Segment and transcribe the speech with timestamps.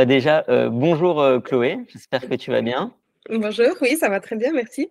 [0.00, 2.94] Bah déjà, euh, bonjour euh, Chloé, j'espère que tu vas bien.
[3.28, 4.88] Bonjour, oui, ça va très bien, merci.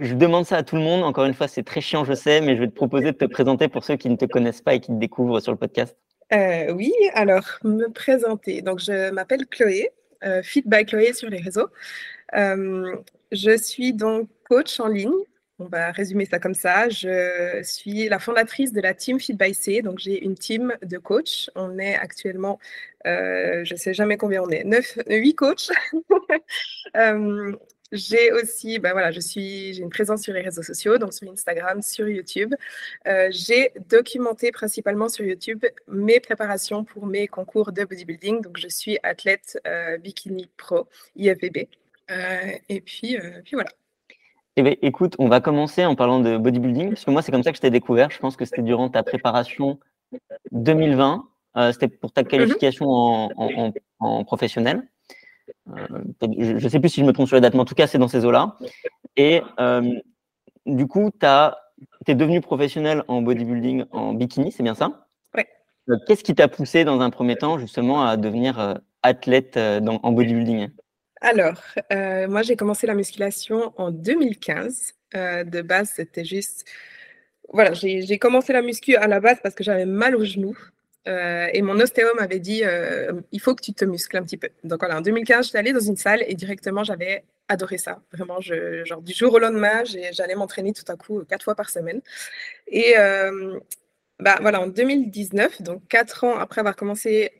[0.00, 2.40] Je demande ça à tout le monde, encore une fois, c'est très chiant, je sais,
[2.40, 4.76] mais je vais te proposer de te présenter pour ceux qui ne te connaissent pas
[4.76, 5.94] et qui te découvrent sur le podcast.
[6.32, 8.62] Euh, oui, alors, me présenter.
[8.62, 9.90] Donc, je m'appelle Chloé,
[10.64, 11.68] by Chloé sur les réseaux.
[12.32, 15.12] je suis donc coach en ligne
[15.58, 16.88] on va résumer ça comme ça.
[16.88, 19.82] Je suis la fondatrice de la team Feed by C.
[19.82, 21.48] Donc, j'ai une team de coachs.
[21.54, 22.58] On est actuellement,
[23.06, 25.70] euh, je ne sais jamais combien on est, 9, 8 coachs.
[26.96, 27.52] Euh,
[27.90, 31.28] j'ai aussi, ben voilà, je suis, j'ai une présence sur les réseaux sociaux, donc sur
[31.28, 32.54] Instagram, sur YouTube.
[33.08, 38.42] Euh, j'ai documenté principalement sur YouTube mes préparations pour mes concours de bodybuilding.
[38.42, 39.58] Donc, je suis athlète
[40.00, 41.66] bikini pro IFBB.
[42.68, 43.70] et puis, puis voilà.
[44.56, 47.42] Eh bien, écoute, on va commencer en parlant de bodybuilding, parce que moi, c'est comme
[47.42, 48.10] ça que je t'ai découvert.
[48.10, 49.80] Je pense que c'était durant ta préparation
[50.52, 51.28] 2020.
[51.56, 52.88] Euh, c'était pour ta qualification
[53.98, 54.88] en, professionnel.
[55.68, 56.02] Euh,
[56.38, 57.88] je ne sais plus si je me trompe sur les dates, mais en tout cas,
[57.88, 58.56] c'est dans ces eaux-là.
[59.16, 59.92] Et euh,
[60.66, 65.08] du coup, tu es devenu professionnel en bodybuilding en bikini, c'est bien ça?
[65.34, 65.42] Oui.
[66.06, 70.70] Qu'est-ce qui t'a poussé dans un premier temps justement à devenir athlète en bodybuilding?
[71.20, 71.62] Alors,
[71.92, 74.94] euh, moi, j'ai commencé la musculation en 2015.
[75.16, 76.64] Euh, de base, c'était juste.
[77.52, 80.56] Voilà, j'ai commencé la muscu à la base parce que j'avais mal au genou.
[81.06, 82.62] Euh, et mon ostéo m'avait dit
[83.30, 84.48] il faut que tu te muscles un petit peu.
[84.64, 88.00] Donc voilà, en 2015, j'étais allée dans une salle et directement, j'avais adoré ça.
[88.12, 92.00] Vraiment, genre du jour au lendemain, j'allais m'entraîner tout à coup quatre fois par semaine.
[94.24, 97.30] Bah, voilà, en 2019, donc quatre ans après avoir commencé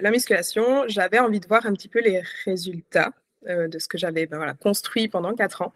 [0.00, 3.12] la musculation, j'avais envie de voir un petit peu les résultats
[3.46, 5.72] euh, de ce que j'avais ben construit pendant quatre ans.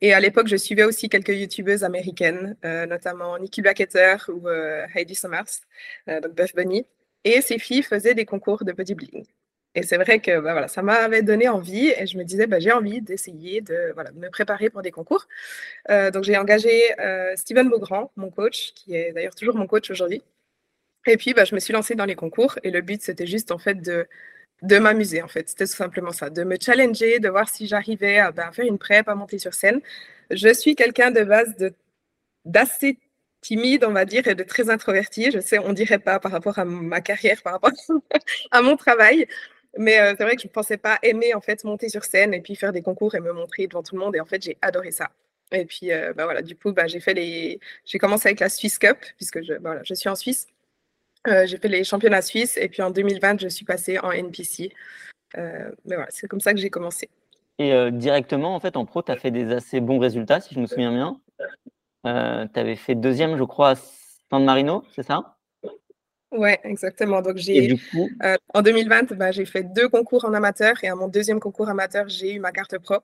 [0.00, 4.84] Et à l'époque, je suivais aussi quelques youtubeuses américaines, euh, notamment Nikki Blacketter ou euh,
[4.94, 5.60] Heidi Summers,
[6.08, 6.86] donc Buff Bunny.
[7.24, 9.24] Et ces filles faisaient des concours de bodybuilding.
[9.78, 12.60] Et c'est vrai que ben voilà, ça m'avait donné envie et je me disais, ben,
[12.60, 15.28] j'ai envie d'essayer de, voilà, me préparer pour des concours.
[15.88, 16.72] donc j'ai engagé
[17.36, 20.22] Steven Beaugrand, mon coach, qui est d'ailleurs toujours mon coach aujourd'hui.
[21.06, 23.58] Et puis, je me suis lancée dans les concours et le but, c'était juste en
[23.58, 24.08] fait de
[24.62, 25.48] de m'amuser en fait.
[25.48, 29.08] C'était tout simplement ça, de me challenger, de voir si j'arrivais à, faire une prep,
[29.08, 29.80] à monter sur scène.
[30.30, 31.54] Je suis quelqu'un de base
[32.44, 32.98] d'assez
[33.40, 35.30] timide, on va dire, et de très introverti.
[35.30, 37.72] Je sais, on dirait pas par rapport à ma carrière, par rapport
[38.50, 39.26] à mon travail.
[39.76, 42.32] Mais euh, c'est vrai que je ne pensais pas aimer en fait monter sur scène
[42.32, 44.16] et puis faire des concours et me montrer devant tout le monde.
[44.16, 45.10] Et en fait, j'ai adoré ça.
[45.52, 48.48] Et puis, euh, ben voilà, du coup, ben, j'ai fait les, j'ai commencé avec la
[48.48, 50.46] Swiss Cup puisque je, voilà, je suis en Suisse.
[51.26, 54.72] Euh, j'ai fait les championnats suisses et puis en 2020, je suis passée en NPC.
[55.36, 57.08] Mais voilà, c'est comme ça que j'ai commencé.
[57.58, 60.60] Et directement, en fait, en pro, tu as fait des assez bons résultats, si je
[60.60, 61.20] me souviens bien.
[62.04, 63.74] tu avais fait deuxième, je crois, à
[64.30, 65.37] San Marino, c'est ça?
[66.30, 67.22] Ouais, exactement.
[67.22, 67.76] Donc, j'ai,
[68.54, 72.08] en 2020, bah, j'ai fait deux concours en amateur et à mon deuxième concours amateur,
[72.08, 72.96] j'ai eu ma carte pro.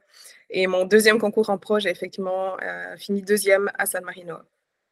[0.50, 2.56] Et mon deuxième concours en pro, j'ai effectivement
[2.98, 4.36] fini deuxième à San Marino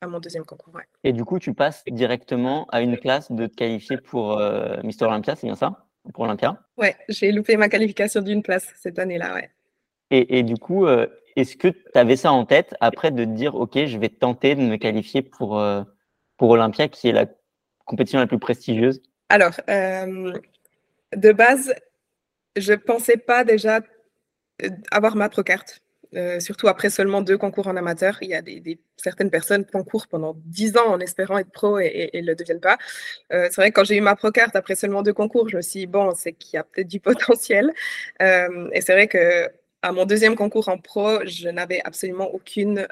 [0.02, 0.74] à mon deuxième concours.
[1.04, 5.04] Et du coup, tu passes directement à une place de te qualifier pour euh, Mister
[5.06, 5.86] Olympia, c'est bien ça?
[6.12, 9.50] Pour Olympia Ouais, j'ai loupé ma qualification d'une place cette année-là, ouais.
[10.10, 11.06] Et, du coup, euh,
[11.36, 14.54] est-ce que tu avais ça en tête après de te dire, OK, je vais tenter
[14.54, 15.84] de me qualifier pour, euh,
[16.36, 17.26] pour Olympia, qui est la
[17.84, 19.02] compétition la plus prestigieuse?
[19.28, 21.74] Alors, de base,
[22.56, 23.80] je ne pensais pas déjà
[24.90, 25.82] avoir ma pro-carte.
[26.14, 28.18] Euh, surtout après seulement deux concours en amateur.
[28.20, 31.78] Il y a des, certaines personnes qui concourent pendant dix ans en espérant être pro
[31.78, 32.76] et ne le deviennent pas.
[33.32, 35.62] Euh, c'est vrai que quand j'ai eu ma pro-carte après seulement deux concours, je me
[35.62, 37.72] suis dit, bon, c'est qu'il y a peut-être du potentiel.
[38.20, 39.48] Euh, et c'est vrai que
[39.80, 42.86] à mon deuxième concours en pro, je n'avais absolument aucune,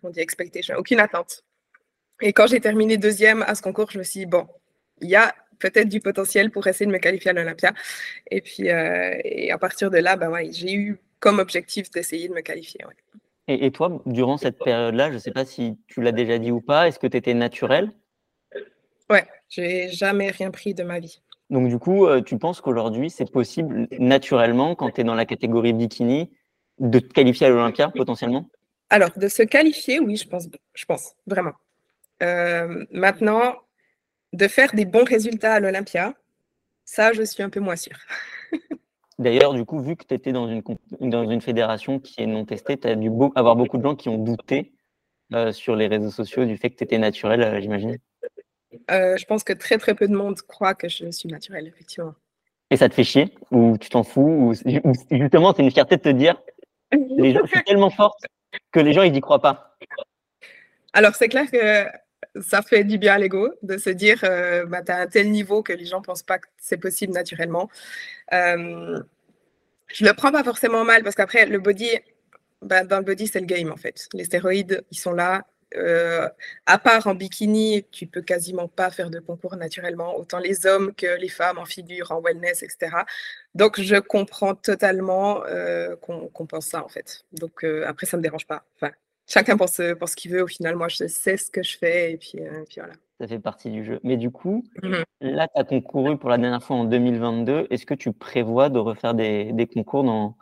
[0.00, 1.44] comment expectation, aucune attente.
[2.20, 4.46] Et quand j'ai terminé deuxième à ce concours, je me suis dit, bon,
[5.00, 7.72] il y a peut-être du potentiel pour essayer de me qualifier à l'Olympia.
[8.30, 12.34] Et puis, et à partir de là, ben ouais, j'ai eu comme objectif d'essayer de
[12.34, 12.80] me qualifier.
[13.48, 16.60] Et, toi, durant cette période-là, je ne sais pas si tu l'as déjà dit ou
[16.60, 17.90] pas, est-ce que tu étais naturel?
[19.08, 21.22] Ouais, j'ai jamais rien pris de ma vie.
[21.48, 25.24] Donc du coup, euh, tu penses qu'aujourd'hui, c'est possible naturellement, quand tu es dans la
[25.24, 26.30] catégorie bikini,
[26.78, 28.50] de te qualifier à l'Olympia potentiellement?
[28.90, 31.52] Alors, de se qualifier, oui, je pense, je pense vraiment.
[32.22, 33.54] Euh, maintenant,
[34.32, 36.14] de faire des bons résultats à l'Olympia,
[36.84, 37.98] ça, je suis un peu moins sûre.
[39.18, 40.62] D'ailleurs, du coup, vu que tu étais dans une,
[41.00, 44.08] dans une fédération qui est non testée, tu as dû avoir beaucoup de gens qui
[44.08, 44.72] ont douté
[45.34, 47.98] euh, sur les réseaux sociaux du fait que tu étais naturel, euh, j'imagine.
[48.90, 52.14] Euh, je pense que très très peu de monde croit que je suis naturel, effectivement.
[52.70, 53.34] Et ça te fait chier?
[53.50, 54.20] Ou tu t'en fous?
[54.20, 54.54] Ou
[55.10, 56.40] justement, c'est une fierté de te dire
[56.92, 58.24] les gens, je suis tellement forte
[58.72, 59.76] que les gens, ils n'y croient pas
[60.92, 61.84] Alors, c'est clair que
[62.42, 64.20] ça fait du bien à l'ego de se dire,
[64.68, 67.12] bah, tu as un tel niveau que les gens ne pensent pas que c'est possible
[67.12, 67.68] naturellement.
[68.30, 69.02] je
[70.04, 71.90] le prends pas forcément mal parce qu'après, le body,
[72.62, 74.08] bah, dans le body, c'est le game en fait.
[74.12, 75.44] Les stéroïdes, ils sont là,
[75.76, 76.28] euh,
[76.66, 80.94] à part en bikini, tu peux quasiment pas faire de concours naturellement, autant les hommes
[80.94, 82.96] que les femmes en figure, en wellness, etc.
[83.54, 87.24] Donc, je comprends totalement euh, qu'on pense ça, en fait.
[87.32, 88.64] Donc, euh, après, ça me dérange pas.
[89.28, 90.42] Chacun pense, ce qu'il veut.
[90.42, 92.38] Au final, moi, je sais ce que je fais, et puis,
[92.68, 92.94] puis voilà.
[93.20, 94.00] Ça fait partie du jeu.
[94.02, 97.66] Mais du coup, mmh là, tu as concouru pour la dernière fois en 2022.
[97.70, 100.36] Est-ce que tu prévois de refaire des, des concours dans,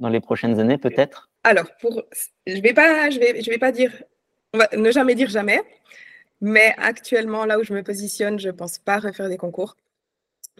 [0.00, 1.30] dans les prochaines années, peut-être?
[1.44, 2.02] Alors, pour,
[2.46, 3.92] je ne vais, pas, je vais, je vais pas dire
[4.54, 5.60] on va ne jamais dire jamais.
[6.40, 9.76] Mais actuellement, là où je me positionne, je ne pense pas refaire des concours.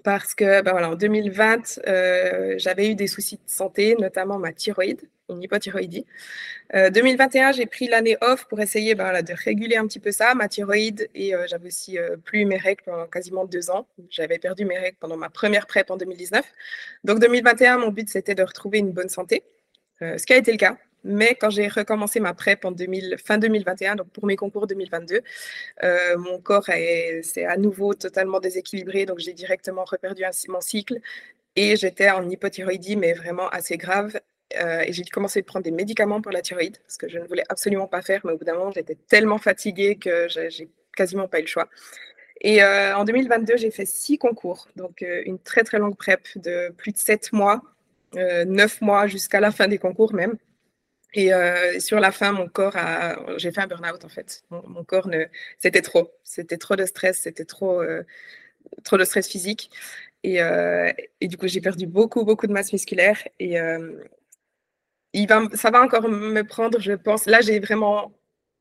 [0.04, 4.52] Parce que ben voilà, en 2020, euh, j'avais eu des soucis de santé, notamment ma
[4.52, 6.06] thyroïde, une hypothyroïdie.
[6.74, 10.34] Euh, 2021, j'ai pris l'année off pour essayer ben de réguler un petit peu ça,
[10.34, 13.86] ma thyroïde, et euh, j'avais aussi euh, plus mes règles pendant quasiment deux ans.
[14.10, 16.44] J'avais perdu mes règles pendant ma première PrEP en 2019.
[17.04, 19.44] Donc 2021, mon but, c'était de retrouver une bonne santé,
[20.00, 20.76] ce qui a été le cas.
[21.06, 25.20] Mais quand j'ai recommencé ma PrEP en 2000, fin 2021, donc pour mes concours 2022,
[25.84, 29.06] euh, mon corps s'est à nouveau totalement déséquilibré.
[29.06, 30.98] Donc j'ai directement reperdu un, mon cycle
[31.54, 34.20] et j'étais en hypothyroïdie, mais vraiment assez grave.
[34.60, 37.26] Euh, et j'ai commencé à prendre des médicaments pour la thyroïde, ce que je ne
[37.26, 38.20] voulais absolument pas faire.
[38.24, 41.68] Mais au bout d'un moment, j'étais tellement fatiguée que j'ai quasiment pas eu le choix.
[42.40, 46.70] Et euh, en 2022, j'ai fait six concours, donc une très très longue PrEP de
[46.76, 47.62] plus de sept mois,
[48.14, 50.36] neuf mois jusqu'à la fin des concours même.
[51.16, 53.16] Et euh, sur la fin, mon corps a.
[53.38, 54.44] J'ai fait un burn-out en fait.
[54.50, 55.24] Mon, corps ne.
[55.58, 56.12] C'était trop.
[56.24, 57.20] C'était trop de stress.
[57.22, 58.04] C'était trop, euh,
[58.84, 59.70] trop de stress physique.
[60.22, 60.92] Et, euh,
[61.22, 63.18] et du coup, j'ai perdu beaucoup, beaucoup de masse musculaire.
[63.40, 63.56] Et
[65.14, 67.26] il va, ça va encore me prendre, je pense.
[67.26, 68.12] Là, j'ai vraiment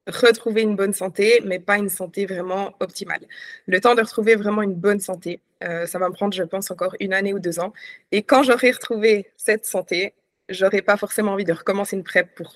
[0.08, 3.22] retrouvé une bonne santé, mais pas une santé vraiment optimale.
[3.68, 6.96] Le temps de retrouver vraiment une bonne santé, ça va me prendre, je pense, encore
[7.02, 7.74] une année ou deux ans.
[8.12, 10.14] Et quand j'aurai retrouvé cette santé,
[10.50, 12.56] j'aurais pas forcément envie de recommencer une PrEP pour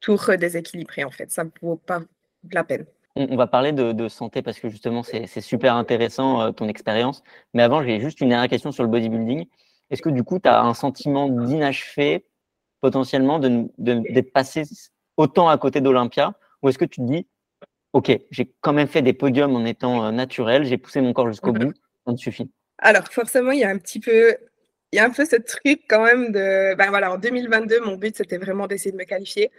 [0.00, 1.30] tout redéséquilibrer en fait.
[1.30, 2.00] Ça ne vaut pas
[2.50, 2.86] la peine.
[3.14, 7.22] On, va parler de, santé parce que justement c'est super intéressant euh, ton expérience.
[7.52, 9.46] Mais avant, j'ai juste une dernière question sur le bodybuilding.
[9.90, 12.26] Est-ce que du coup, tu as un sentiment d'inachevé
[12.80, 14.62] potentiellement d'être de, passé
[15.18, 16.32] autant à côté d'Olympia?
[16.62, 17.26] Ou est-ce que tu te dis,
[17.92, 21.28] OK, j'ai quand même fait des podiums en étant euh, naturel, j'ai poussé mon corps
[21.28, 21.66] jusqu'au mm-hmm.
[21.66, 21.74] bout,
[22.06, 22.50] ça me suffit?
[22.78, 24.34] Alors forcément, il y a un petit peu
[24.92, 26.74] il y a un peu ce truc quand même de.
[26.74, 29.50] Ben voilà, en 2022, mon but, c'était vraiment d'essayer de me qualifier.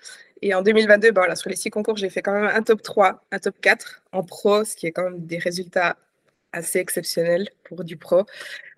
[0.42, 2.82] Et en 2022, ben voilà, sur les six concours, j'ai fait quand même un top
[2.82, 5.98] 3, un top 4 en pro, ce qui est quand même des résultats
[6.52, 8.26] assez exceptionnels pour du pro.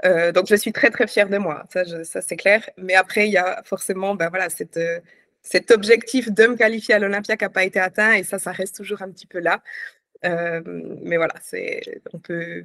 [0.05, 1.65] Euh, donc, je suis très, très fière de moi.
[1.73, 2.69] Ça, ça c'est clair.
[2.77, 4.79] Mais après, il y a forcément ben voilà, cette,
[5.41, 8.13] cet objectif de me qualifier à l'Olympia qui n'a pas été atteint.
[8.13, 9.61] Et ça, ça reste toujours un petit peu là.
[10.25, 12.63] Euh, mais voilà, c'est, on peut,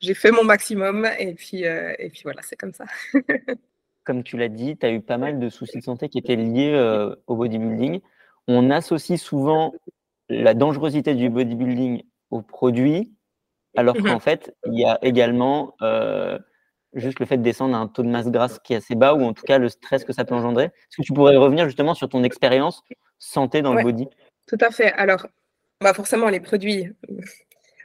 [0.00, 2.84] j'ai fait mon maximum et puis, euh, et puis voilà, c'est comme ça.
[4.04, 6.36] comme tu l'as dit, tu as eu pas mal de soucis de santé qui étaient
[6.36, 8.00] liés euh, au bodybuilding.
[8.46, 9.74] On associe souvent
[10.28, 13.12] la dangerosité du bodybuilding au produit,
[13.76, 14.20] alors qu'en mhm.
[14.20, 16.38] fait, il y a également euh,
[16.94, 19.14] juste le fait de descendre à un taux de masse grasse qui est assez bas,
[19.14, 20.64] ou en tout cas le stress que ça peut engendrer.
[20.64, 22.82] Est-ce que tu pourrais revenir justement sur ton expérience
[23.18, 24.08] santé dans le body?
[24.46, 24.92] Tout à fait.
[24.92, 25.26] Alors,
[25.82, 26.90] bah forcément, les produits,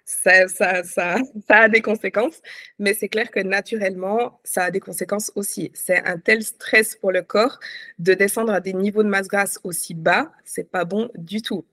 [0.05, 1.17] ça, ça, ça,
[1.47, 2.41] ça, a des conséquences,
[2.79, 5.71] mais c'est clair que naturellement, ça a des conséquences aussi.
[5.73, 7.59] C'est un tel stress pour le corps
[7.99, 11.65] de descendre à des niveaux de masse grasse aussi bas, c'est pas bon du tout.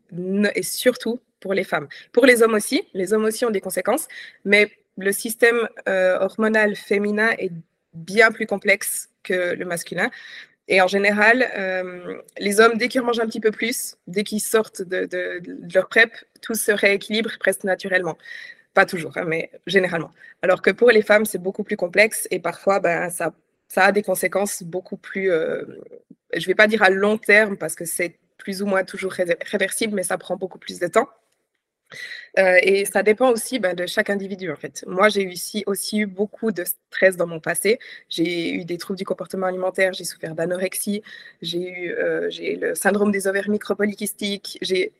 [0.54, 1.88] Et surtout pour les femmes.
[2.12, 4.06] Pour les hommes aussi, les hommes aussi ont des conséquences,
[4.44, 7.52] mais le système euh, hormonal féminin est
[7.94, 10.10] bien plus complexe que le masculin.
[10.70, 14.40] Et en général, euh, les hommes, dès qu'ils mangent un petit peu plus, dès qu'ils
[14.40, 15.08] sortent de,
[15.74, 18.16] leur PrEP, tout se rééquilibre presque naturellement.
[18.72, 20.12] Pas toujours, hein, mais généralement.
[20.42, 23.32] Alors que pour les femmes, c'est beaucoup plus complexe et parfois, ben, ça,
[23.74, 25.64] a des conséquences beaucoup plus, euh,
[26.34, 29.12] je ne vais pas dire à long terme parce que c'est plus ou moins toujours
[29.12, 31.08] réversible, mais ça prend beaucoup plus de temps.
[32.38, 34.85] Euh, et ça dépend aussi ben, de chaque individu, en fait.
[34.87, 35.26] Moi, j'ai
[35.66, 37.78] aussi, eu beaucoup de stress dans mon passé.
[38.09, 41.02] J'ai eu des troubles du comportement alimentaire, j'ai souffert d'anorexie,
[41.42, 44.92] j'ai eu euh, le syndrome des ovaires micropolykystiques, j'ai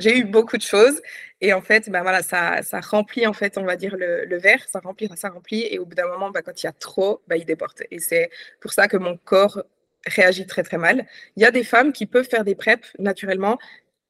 [0.00, 1.00] j'ai eu beaucoup de choses.
[1.40, 4.66] Et en fait, ben voilà, ça, ça remplit, en fait, on va dire, le, verre,
[4.68, 5.66] ça remplit, ça remplit.
[5.70, 7.82] Et au bout d'un moment, ben, quand il y a trop, ben, il déborde.
[7.90, 8.30] Et c'est
[8.60, 9.62] pour ça que mon corps
[10.06, 11.06] réagit très, très mal.
[11.36, 13.58] Il y a des femmes qui peuvent faire des PrEP naturellement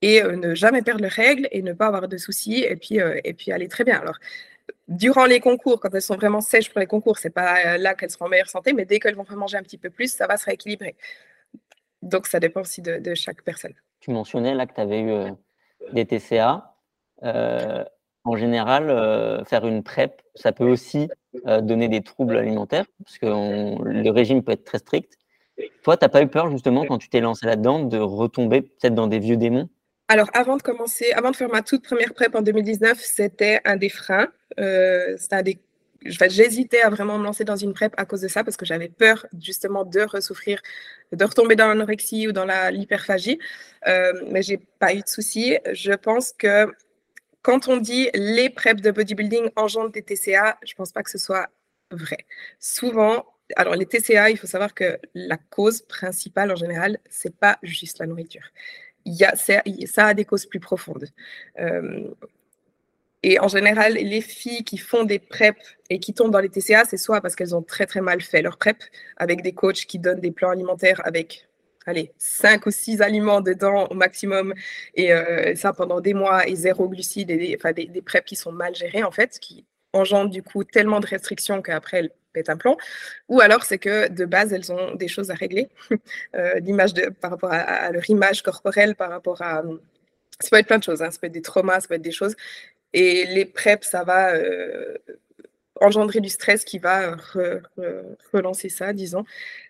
[0.03, 3.01] et euh, ne jamais perdre leurs règles et ne pas avoir de soucis et puis,
[3.01, 4.01] euh, et puis aller très bien.
[4.01, 4.17] Alors,
[4.89, 7.95] durant les concours, quand elles sont vraiment sèches pour les concours, c'est pas euh, là
[7.95, 10.27] qu'elles seront en meilleure santé, mais dès qu'elles vont manger un petit peu plus, ça
[10.27, 10.97] va se rééquilibrer.
[12.03, 13.75] Donc, ça dépend aussi de, chaque personne.
[14.01, 15.33] Tu mentionnais là que tu avais eu
[15.93, 16.75] des TCA.
[17.23, 21.11] en général, faire une PrEP, ça peut aussi
[21.45, 25.19] donner des troubles alimentaires, parce que le régime peut être très strict.
[25.83, 28.95] Toi, tu n'as pas eu peur, justement, quand tu t'es lancé là-dedans, de retomber peut-être
[28.95, 29.69] dans des vieux démons?
[30.11, 33.77] Alors, avant de commencer, avant de faire ma toute première PrEP en 2019, c'était un
[33.77, 34.27] des freins.
[34.59, 35.17] Euh.
[36.05, 38.89] J'hésitais à vraiment me lancer dans une PrEP à cause de ça, parce que j'avais
[38.89, 40.61] peur justement de ressouffrir,
[41.13, 43.39] de retomber dans l'anorexie ou dans l'hyperphagie.
[43.87, 45.59] Euh, mais j'ai pas eu de soucis.
[45.73, 46.67] Je pense que
[47.43, 51.19] quand on dit les PrEP de bodybuilding engendrent des TCA, je pense pas que ce
[51.19, 51.51] soit
[51.93, 52.19] vrai.
[52.59, 57.59] Souvent, alors les TCA, il faut savoir que la cause principale en général, c'est pas
[57.63, 58.51] juste la nourriture.
[59.05, 61.07] Y a, ça a des causes plus profondes.
[61.59, 62.09] Euh,
[63.23, 65.57] et en général, les filles qui font des PrEP
[65.91, 68.41] et qui tombent dans les TCA, c'est soit parce qu'elles ont très très mal fait
[68.41, 68.83] leur PrEP,
[69.17, 71.47] avec des coachs qui donnent des plans alimentaires avec
[71.87, 74.55] allez, 5 ou 6 aliments dedans au maximum,
[74.95, 78.37] et euh, ça pendant des mois, et zéro glucides, et des, enfin, des PrEP qui
[78.37, 82.51] sont mal gérés en fait, qui engendrent du coup tellement de restrictions qu'après elles pètent
[82.51, 82.77] un plomb,
[83.29, 85.69] ou alors c'est que de base elles ont des choses à régler,
[86.35, 89.63] euh, l'image de, par rapport à, leur image corporelle, par rapport à...
[90.41, 91.11] Ça peut être plein de choses, hein.
[91.11, 92.35] ça peut être des traumas, ça peut être des choses,
[92.93, 94.97] et les PrEP, ça va euh,
[95.81, 97.17] engendrer du stress qui va
[98.33, 99.25] relancer ça, disons.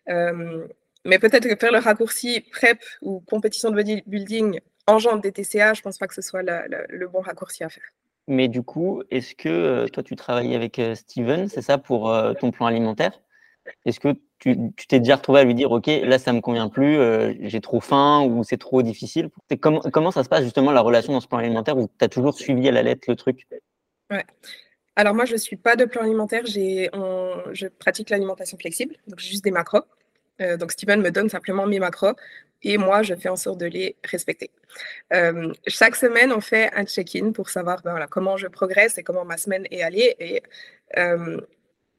[0.09, 0.67] Euh,
[1.05, 5.81] mais peut-être que faire le raccourci PrEP ou compétition de bodybuilding engendre des TCA, je
[5.81, 7.85] ne pense pas que ce soit le bon raccourci à faire.
[8.31, 12.13] Mais du coup, est-ce que euh, toi, tu travailles avec euh, Steven, c'est ça, pour
[12.13, 13.21] euh, ton plan alimentaire?
[13.85, 14.57] Est-ce que tu
[14.89, 16.97] t'es déjà retrouvé à lui dire, OK, là, ça ne me convient plus,
[17.41, 19.31] j'ai trop faim ou c'est trop difficile?
[19.61, 22.35] Comment, ça se passe justement la relation dans ce plan alimentaire où tu as toujours
[22.35, 23.47] suivi à la lettre le truc?
[24.97, 29.45] Alors moi, je ne suis pas de plan alimentaire, je pratique l'alimentation flexible, donc juste
[29.45, 29.83] des macros.
[30.59, 32.15] donc Steven me donne simplement mes macros
[32.62, 34.50] et moi, je fais en sorte de les respecter.
[35.12, 39.25] Euh, chaque semaine, on fait un check-in pour savoir ben, comment je progresse et comment
[39.25, 40.14] ma semaine est allée.
[40.19, 40.43] Et
[40.97, 41.40] euh,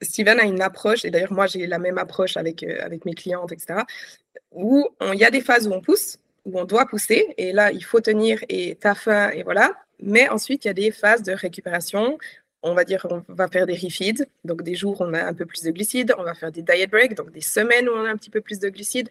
[0.01, 3.13] Steven a une approche, et d'ailleurs, moi, j'ai la même approche avec, euh, avec mes
[3.13, 3.81] clientes, etc.,
[4.51, 7.71] où il y a des phases où on pousse, où on doit pousser, et là,
[7.71, 9.73] il faut tenir et t'as faim, et voilà.
[9.99, 12.17] Mais ensuite, il y a des phases de récupération
[12.63, 15.33] on va dire, on va faire des refeeds, donc des jours où on a un
[15.33, 18.05] peu plus de glucides, on va faire des diet breaks, donc des semaines où on
[18.05, 19.09] a un petit peu plus de glucides,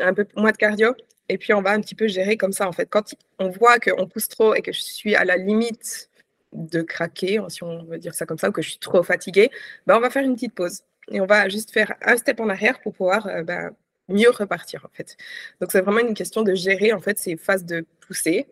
[0.00, 0.94] un peu moins de cardio,
[1.28, 2.86] et puis on va un petit peu gérer comme ça en fait.
[2.86, 6.10] Quand on voit qu'on pousse trop et que je suis à la limite
[6.52, 9.50] de craquer, si on veut dire ça comme ça, ou que je suis trop fatiguée,
[9.86, 12.48] ben on va faire une petite pause et on va juste faire un step en
[12.48, 13.70] arrière pour pouvoir euh, ben,
[14.08, 15.16] mieux repartir en fait.
[15.60, 18.46] Donc c'est vraiment une question de gérer en fait ces phases de poussée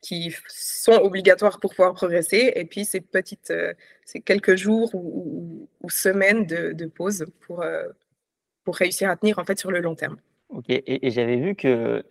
[0.00, 3.74] qui sont obligatoires pour pouvoir progresser, et puis ces petites, euh,
[4.06, 7.84] ces quelques jours ou, semaines de, pause pour, euh,
[8.64, 10.16] pour réussir à tenir en fait sur le long terme.
[10.50, 12.04] Ok, et, j'avais vu que,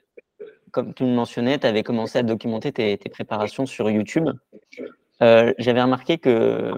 [0.72, 4.29] comme tu le mentionnais, tu avais commencé à documenter tes, préparations sur YouTube.
[5.22, 6.72] Euh, j'avais remarqué que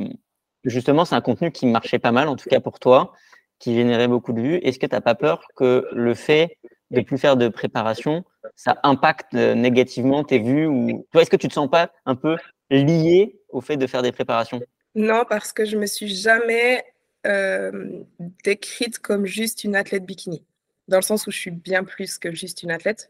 [0.64, 3.14] justement, c'est un contenu qui marchait pas mal, en tout cas pour toi,
[3.60, 4.56] qui générait beaucoup de vues.
[4.64, 6.58] Est-ce que tu n'as pas peur que le fait
[6.90, 8.24] de plus faire de préparation,
[8.56, 12.36] ça impacte euh, négativement tes vues ou est-ce que tu te sens pas un peu
[12.70, 14.62] lié au fait de faire des préparations?
[14.94, 16.84] Non, parce que je me suis jamais
[17.26, 18.04] euh,
[18.44, 20.44] décrite comme juste une athlète bikini,
[20.92, 23.10] dans le sens où je suis bien plus que juste une athlète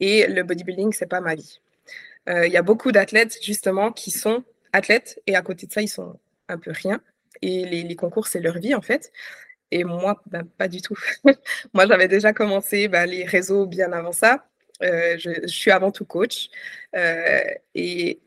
[0.00, 1.60] et le bodybuilding c'est pas ma vie.
[2.28, 5.82] Euh, il y a beaucoup d'athlètes justement qui sont athlètes et à côté de ça
[5.82, 7.00] ils sont un peu rien
[7.42, 9.12] et les, concours c'est leur vie en fait.
[9.72, 10.98] Et moi, ben, pas du tout.
[11.72, 14.46] moi, j'avais déjà commencé ben, les réseaux bien avant ça.
[14.82, 16.50] Euh, je, suis avant tout coach.
[16.94, 17.40] Euh,
[17.74, 18.20] et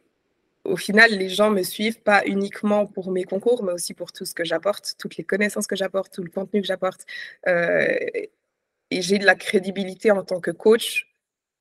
[0.63, 4.25] au final, les gens me suivent pas uniquement pour mes concours, mais aussi pour tout
[4.25, 7.05] ce que j'apporte, toutes les connaissances que j'apporte, tout le contenu que j'apporte.
[7.47, 7.95] Euh,
[8.91, 11.07] et j'ai de la crédibilité en tant que coach,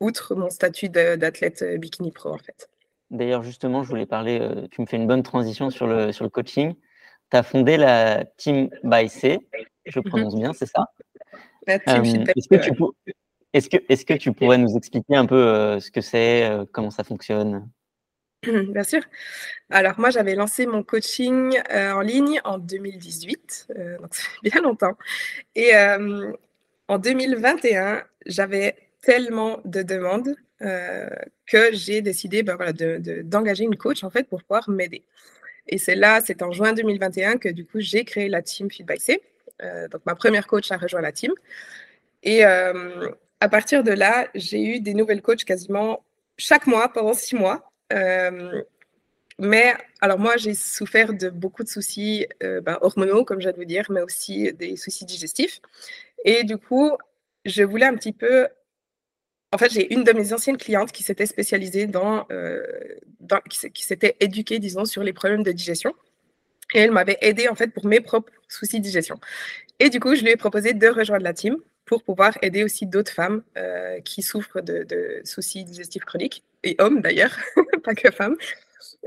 [0.01, 2.69] outre mon statut d'athlète bikini pro, en fait.
[3.11, 4.41] D'ailleurs, justement, je voulais parler,
[4.71, 6.75] tu me fais une bonne transition sur le, sur le coaching.
[7.31, 9.39] Tu as fondé la Team by C,
[9.87, 10.05] je mhm.
[10.05, 10.89] prononce bien, c'est ça?
[11.69, 11.79] Euh,
[12.37, 12.73] Est-ce que, tu
[13.53, 16.65] est que, est que tu pourrais nous expliquer un peu euh, ce que c'est, euh,
[16.71, 17.69] comment ça fonctionne?
[18.43, 19.03] Bien sûr.
[19.71, 23.69] Alors moi, j'avais lancé mon coaching en ligne en 2018,
[24.01, 24.97] donc ça fait bien longtemps.
[25.55, 25.71] Et
[26.89, 34.09] en 2021, j'avais tellement de demandes que j'ai décidé ben, voilà, d'engager une coach en
[34.09, 35.05] fait pour pouvoir m'aider.
[35.67, 38.87] Et c'est là, c'est en juin 2021 que du coup, j'ai créé la team Feed
[38.87, 39.23] by C.
[39.63, 41.33] Euh, donc, ma première coach a rejoint la team.
[42.23, 43.09] Et euh,
[43.41, 46.05] à partir de là, j'ai eu des nouvelles coachs quasiment
[46.37, 47.71] chaque mois pendant six mois.
[47.93, 48.63] Euh,
[49.39, 53.57] mais alors moi, j'ai souffert de beaucoup de soucis ben, hormonaux, comme je viens de
[53.57, 55.61] vous dire, mais aussi des soucis digestifs.
[56.25, 56.93] Et du coup,
[57.45, 58.49] je voulais un petit peu
[59.53, 62.27] en fait, j'ai une de mes anciennes clientes qui s'était spécialisée dans,
[63.21, 65.95] dans qui s'était éduquée, disons, sur les problèmes de digestion.
[66.73, 69.17] Et elle m'avait aidé en fait pour mes propres soucis de digestion.
[69.79, 72.87] Et du coup, je lui ai proposé de rejoindre la team pour pouvoir aider aussi
[72.87, 77.37] d'autres femmes euh, qui souffrent de, soucis digestifs chroniques, et hommes d'ailleurs,
[77.85, 78.37] pas que femmes.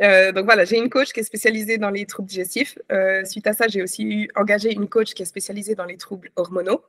[0.01, 2.77] Euh, donc voilà, j'ai une coach qui est spécialisée dans les troubles digestifs.
[2.91, 5.97] Euh, suite à ça, j'ai aussi eu, engagé une coach qui est spécialisée dans les
[5.97, 6.83] troubles hormonaux.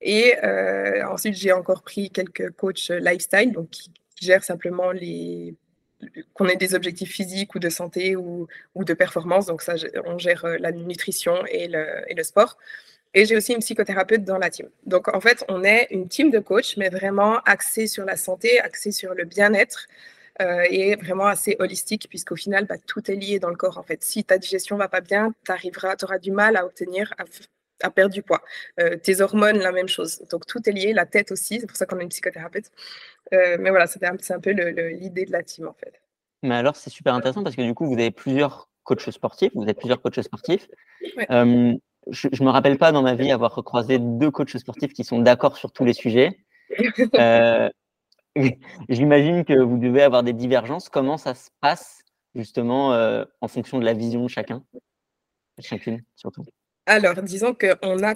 [0.00, 0.34] Et
[1.08, 3.90] ensuite, j'ai encore pris quelques coachs lifestyle, donc qui
[4.20, 5.54] gèrent simplement les
[6.34, 9.46] qu'on ait des objectifs physiques ou de santé ou, ou de performance.
[9.46, 9.74] Donc ça,
[10.04, 12.56] on gère euh, la nutrition et le, et le sport.
[13.14, 14.68] Et j'ai aussi une psychothérapeute dans la team.
[14.86, 18.60] Donc en fait, on est une team de coachs, mais vraiment axée sur la santé,
[18.60, 19.86] axée sur le bien-être.
[20.40, 23.76] Euh, et vraiment assez holistique, puisqu'au final, bah, tout est lié dans le corps.
[23.76, 27.12] En fait, si ta digestion va pas bien, tu auras du mal à obtenir,
[27.94, 28.42] perdre du poids.
[28.80, 30.22] Euh, tes hormones, la même chose.
[30.30, 31.60] Donc tout est lié, la tête aussi.
[31.60, 32.70] C'est pour ça qu'on a une psychothérapeute.
[33.32, 36.00] Euh, mais voilà, c'est un, un, peu l'idée de la team en fait.
[36.42, 39.66] Mais alors, c'est super intéressant parce que du coup, vous avez plusieurs coachs sportifs, vous
[39.66, 40.68] êtes plusieurs coachs sportifs.
[41.30, 41.74] Euh,
[42.10, 45.18] je ne me rappelle pas dans ma vie avoir croisé deux coachs sportifs qui sont
[45.18, 46.38] d'accord sur tous les sujets.
[47.18, 47.70] Euh,
[48.88, 50.88] j'imagine que vous devez avoir des divergences.
[50.90, 52.02] Comment ça se passe
[52.34, 52.90] justement
[53.40, 54.62] en fonction de la vision de chacun
[55.60, 56.44] Chacune, surtout?
[56.88, 58.14] Alors, disons qu'on a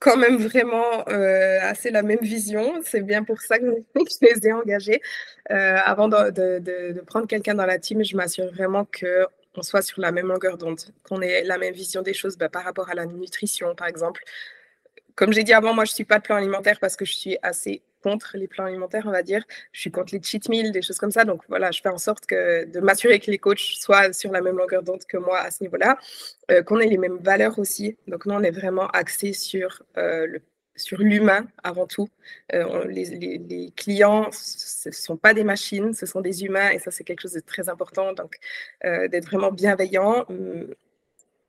[0.00, 2.80] quand même vraiment euh, assez la même vision.
[2.84, 5.00] C'est bien pour ça que je les ai engagés.
[5.52, 10.10] Euh, avant de, prendre quelqu'un dans la team, je m'assure vraiment qu'on soit sur la
[10.10, 13.06] même longueur d'onde, qu'on ait la même vision des choses bah, par rapport à la
[13.06, 14.24] nutrition, par exemple.
[15.14, 17.12] Comme j'ai dit avant, moi, je ne suis pas de plan alimentaire parce que je
[17.12, 19.44] suis assez contre les plans alimentaires, on va dire.
[19.72, 21.24] Je suis contre les cheat meals, des choses comme ça.
[21.24, 24.40] Donc voilà, je fais en sorte que, de m'assurer que les coachs soient sur la
[24.40, 25.98] même longueur d'onde que moi à ce niveau-là,
[26.50, 27.96] euh, qu'on ait les mêmes valeurs aussi.
[28.06, 30.42] Donc nous, on est vraiment axé sur euh, le
[30.76, 32.08] sur l'humain avant tout.
[32.54, 36.90] Euh, les, clients, ce ne sont pas des machines, ce sont des humains et ça,
[36.90, 38.14] c'est quelque chose de très important.
[38.14, 38.36] Donc,
[38.82, 40.24] d'être vraiment bienveillant.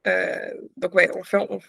[0.06, 1.60] donc, ouais, on fait, on,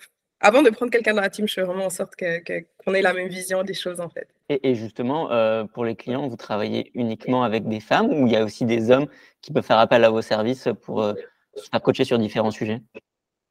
[0.42, 3.12] avant de prendre quelqu'un dans la team, je fais vraiment en sorte qu'on ait la
[3.14, 4.28] même vision des choses en fait.
[4.48, 8.36] Et, justement, euh, pour les clients, vous travaillez uniquement avec des femmes ou il y
[8.36, 9.06] a aussi des hommes
[9.40, 11.14] qui peuvent faire appel à vos services pour euh,
[11.54, 12.80] se faire coacher sur différents sujets?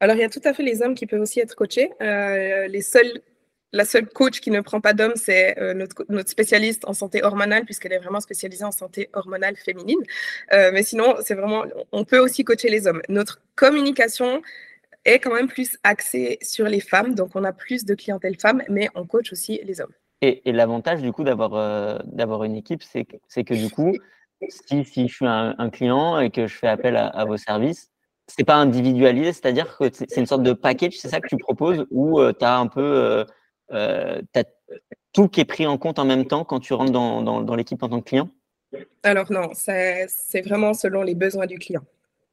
[0.00, 1.90] Alors, il y a tout à fait les hommes qui peuvent aussi être coachés.
[2.02, 3.20] Euh, les seuls
[3.74, 7.64] la seule coach qui ne prend pas d'hommes, c'est notre, notre, spécialiste en santé hormonale,
[7.64, 10.02] puisqu'elle est vraiment spécialisée en santé hormonale féminine.
[10.50, 13.00] mais sinon, c'est vraiment, on peut aussi coacher les hommes.
[13.08, 14.42] Notre communication,
[15.04, 17.14] est quand même plus axé sur les femmes.
[17.14, 19.92] Donc, on a plus de clientèle femmes, mais on coach aussi les hommes.
[20.20, 23.92] Et, l'avantage, du coup, d'avoir euh, d'avoir une équipe, c'est que, que, du coup,
[24.48, 27.90] si, si je suis un, client et que je fais appel à, vos services,
[28.28, 31.86] c'est pas individualisé, c'est-à-dire que c'est une sorte de package, c'est ça que tu proposes,
[31.90, 33.24] où euh, tu as un peu
[33.72, 34.22] euh,
[35.12, 37.54] tout qui est pris en compte en même temps quand tu rentres dans, dans, dans
[37.56, 38.30] l'équipe en tant que client?
[39.02, 40.06] Alors non, c'est
[40.44, 41.82] vraiment selon les besoins du client.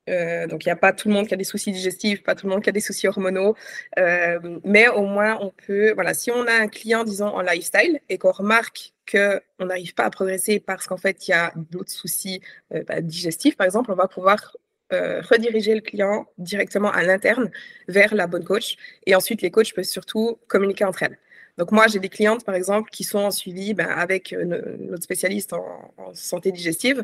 [0.09, 2.35] Euh, donc, il n'y a pas tout le monde qui a des soucis digestifs, pas
[2.35, 3.55] tout le monde qui a des soucis hormonaux.
[3.97, 7.99] Euh, mais au moins, on peut, voilà, si on a un client, disons, en lifestyle
[8.09, 11.91] et qu'on remarque qu'on n'arrive pas à progresser parce qu'en fait, il y a d'autres
[11.91, 12.41] soucis
[12.73, 14.55] euh, bah, digestifs, par exemple, on va pouvoir
[14.91, 17.51] rediriger le client directement à l'interne
[17.87, 18.75] vers la bonne coach.
[19.05, 21.19] Et ensuite, les coachs peuvent surtout communiquer entre elles.
[21.59, 25.53] Donc moi, j'ai des clientes, par exemple, qui sont en suivi ben, avec notre spécialiste
[25.53, 27.03] en, santé digestive.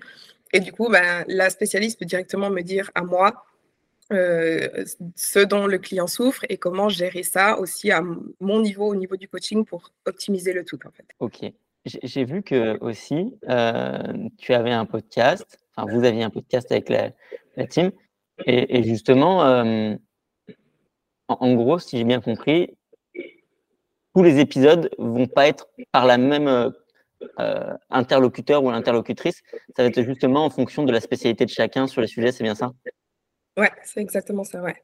[0.54, 3.46] Et du coup, ben, la spécialiste peut directement me dire à moi
[4.14, 8.04] euh, ce dont le client souffre et comment gérer ça aussi à
[8.40, 11.08] mon niveau, au niveau du coaching pour optimiser le tout en fait.
[11.20, 11.52] Ok.
[11.86, 16.90] J'ai vu que aussi euh, tu avais un podcast, enfin vous aviez un podcast avec
[16.90, 17.12] la,
[17.68, 17.92] team
[18.46, 19.96] et, justement, euh,
[21.28, 22.76] en, gros, si j'ai bien compris,
[24.14, 26.74] tous les épisodes vont pas être par la même
[27.90, 29.42] interlocuteur ou l'interlocutrice.
[29.76, 32.44] Ça va être justement en fonction de la spécialité de chacun sur les sujets, c'est
[32.44, 32.72] bien ça?
[33.58, 34.76] Ouais, c'est exactement ça, ouais.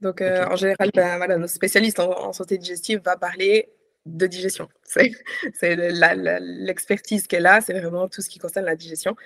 [0.00, 3.68] Donc, euh, en général, ben, voilà, notre spécialiste en, santé digestive va parler
[4.06, 4.68] de digestion.
[5.54, 9.16] C'est l'expertise qu'elle a, c'est vraiment tout ce qui concerne la digestion.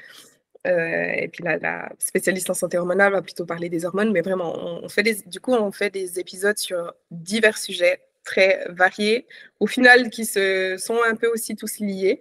[0.67, 4.23] Euh, et puis la, la, spécialiste en santé hormonale va plutôt parler des hormones, mais
[4.23, 9.27] vraiment, on, fait des, du coup, on fait des épisodes sur divers sujets très variés,
[9.61, 12.21] au final qui se sont un peu aussi tous liés.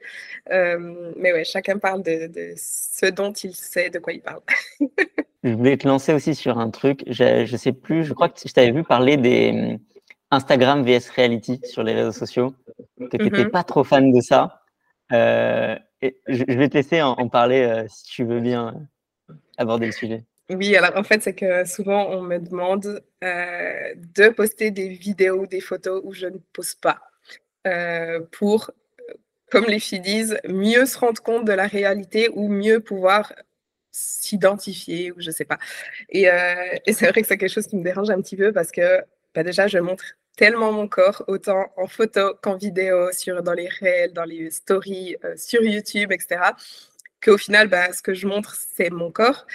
[0.51, 4.41] Euh, mais ouais, chacun parle de, ce dont il sait de quoi il parle.
[5.43, 7.03] je voulais te lancer aussi sur un truc.
[7.07, 9.79] Je, je sais plus, je crois que je t'avais vu parler des hum,
[10.31, 12.53] Instagram vs Reality sur les réseaux sociaux,
[13.11, 13.49] que tu n'étais mm-hmm.
[13.49, 14.61] pas trop fan de ça.
[15.11, 18.73] Euh, et je, vais te laisser en, parler euh, si tu veux bien
[19.57, 20.25] aborder le sujet.
[20.51, 25.45] Oui, alors en fait, c'est que souvent on me demande euh, de poster des vidéos,
[25.45, 26.99] des photos où je ne pose pas
[27.67, 28.71] euh, pour
[29.51, 33.33] comme les filles disent, mieux se rendre compte de la réalité ou mieux pouvoir
[33.91, 35.57] s'identifier ou je sais pas.
[36.09, 38.53] Et, euh, et c'est vrai que c'est quelque chose qui me dérange un petit peu
[38.53, 39.01] parce que
[39.35, 40.05] bah déjà, je montre
[40.37, 45.17] tellement mon corps, autant en photo qu'en vidéo, sur, dans les réels, dans les stories,
[45.35, 46.41] sur YouTube, etc.
[47.23, 49.45] Qu'au final, bah, ce que je montre, c'est mon corps.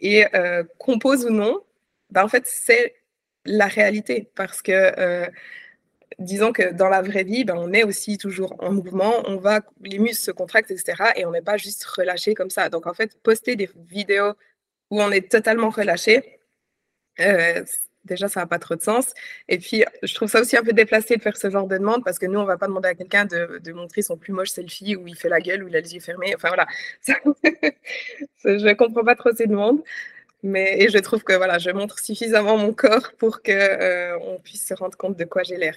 [0.00, 1.62] Et euh, compose ou non,
[2.10, 2.96] bah, en fait, c'est
[3.46, 4.30] la réalité.
[4.34, 5.26] Parce que, euh,
[6.18, 9.62] disons que dans la vraie vie, bah, on est aussi toujours en mouvement, on va,
[9.82, 11.12] les muscles se contractent, etc.
[11.16, 12.68] Et on n'est pas juste relâché comme ça.
[12.70, 14.34] Donc, en fait, poster des vidéos
[14.90, 16.40] où on est totalement relâché,
[17.20, 17.64] euh,
[18.04, 19.12] déjà, ça n'a pas trop de sens.
[19.48, 22.04] Et puis, je trouve ça aussi un peu déplacé de faire ce genre de demande
[22.04, 24.32] parce que nous, on ne va pas demander à quelqu'un de, de, montrer son plus
[24.32, 26.34] moche selfie où il fait la gueule, où il a les yeux fermés.
[26.34, 26.66] Enfin, voilà.
[28.44, 29.82] je ne comprends pas trop ces demandes.
[30.42, 34.38] Mais, et je trouve que voilà, je montre suffisamment mon corps pour qu'on euh, on
[34.38, 35.74] puisse se rendre compte de quoi j'ai l'air.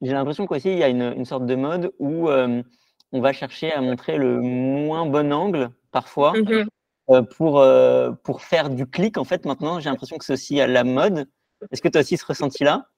[0.00, 2.62] J'ai l'impression qu'aussi, il y a une, une, sorte de mode où euh,
[3.10, 6.32] on va chercher à montrer le moins bon angle parfois.
[6.34, 6.66] Mm -hmm.
[7.10, 10.60] Euh, pour, euh, pour faire du clic, en fait, maintenant, j'ai l'impression que c'est aussi
[10.60, 11.26] à la mode.
[11.70, 12.88] Est-ce que tu as aussi ce ressenti-là?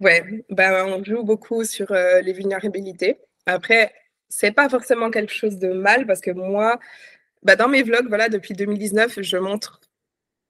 [0.00, 3.18] Ouais, ben, on joue beaucoup sur euh, les vulnérabilités.
[3.46, 3.92] Après,
[4.28, 6.78] c'est pas forcément quelque chose de mal parce que moi,
[7.42, 9.80] bah, dans mes vlogs, voilà, depuis 2019, je montre,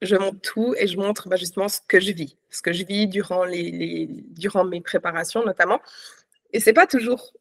[0.02, 2.84] je montre tout et je montre bah, justement ce que je vis, ce que je
[2.84, 5.80] vis durant, les durant mes préparations notamment.
[6.52, 7.32] Et c'est pas toujours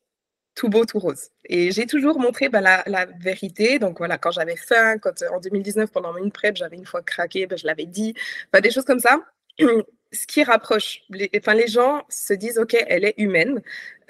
[0.56, 1.30] tout beau, tout rose.
[1.46, 3.78] Et j'ai toujours montré bah, la, vérité.
[3.78, 7.46] Donc voilà, quand j'avais faim, quand en 2019, pendant une prep, j'avais une fois craqué,
[7.46, 8.16] bah, je l'avais dit,
[8.62, 9.20] des choses comme ça.
[10.12, 13.62] Ce qui rapproche, les, enfin, les gens se disent, OK, elle est humaine,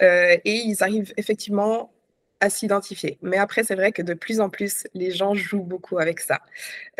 [0.02, 1.92] euh, et ils arrivent effectivement
[2.40, 3.18] à s'identifier.
[3.22, 6.42] Mais après, c'est vrai que de plus en plus, les gens jouent beaucoup avec ça.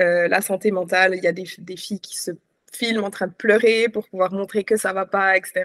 [0.00, 2.32] Euh, la santé mentale, il y a des, des filles qui se
[2.72, 5.64] filment en train de pleurer pour pouvoir montrer que ça va pas, etc.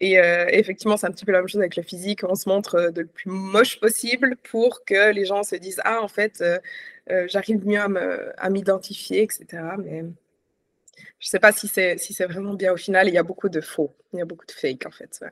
[0.00, 2.22] Et euh, effectivement, c'est un petit peu la même chose avec le physique.
[2.22, 5.80] On se montre euh, de le plus moche possible pour que les gens se disent
[5.84, 6.58] Ah, en fait, euh,
[7.10, 9.46] euh j'arrive mieux à m'identifier, etc.
[9.78, 10.00] Mais
[11.18, 13.08] je ne sais pas si c'est si vraiment bien au final.
[13.08, 15.18] Il y a beaucoup de faux, il y a beaucoup de fake, en fait.
[15.20, 15.30] Ouais.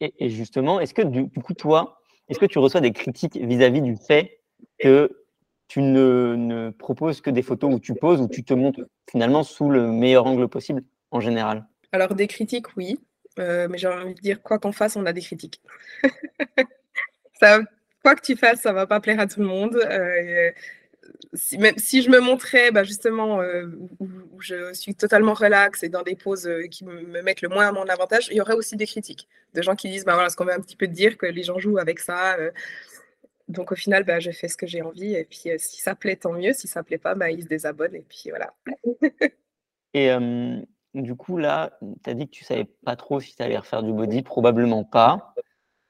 [0.00, 3.36] Et, et, justement, est-ce que du, du, coup, toi, est-ce que tu reçois des critiques
[3.36, 4.40] vis-à-vis -vis du fait
[4.78, 5.24] que
[5.66, 9.42] tu ne, ne, proposes que des photos où tu poses, où tu te montres finalement
[9.42, 11.66] sous le meilleur angle possible en général?
[11.92, 12.98] Alors, des critiques, oui.
[13.38, 15.60] Euh, mais j'ai envie de dire, quoi qu'on fasse, on a des critiques.
[17.40, 17.60] ça,
[18.02, 19.76] quoi que tu fasses, ça va pas plaire à tout le monde.
[19.76, 20.50] Euh,
[21.34, 23.66] si, même si je me montrais bah, justement euh,
[23.98, 24.08] où,
[24.40, 27.68] je suis totalement relax et dans des poses euh, qui me, me, mettent le moins
[27.68, 30.30] à mon avantage, il y aurait aussi des critiques de gens qui disent bah, voilà,
[30.30, 32.36] ce qu'on veut un petit peu dire, que les gens jouent avec ça.
[32.36, 32.50] Euh,
[33.48, 36.16] donc au final, bah, je fais ce que j'ai envie et puis si ça plaît,
[36.16, 36.52] tant mieux.
[36.52, 38.54] Si ça plaît pas, bah, ils se désabonnent et puis voilà.
[39.94, 40.10] et
[41.02, 43.82] du coup, là, tu as dit que tu savais pas trop si tu allais refaire
[43.82, 45.34] du body, probablement pas,